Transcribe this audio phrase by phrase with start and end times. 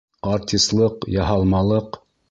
[0.35, 2.03] Артислыҡ, яһалмалыҡ.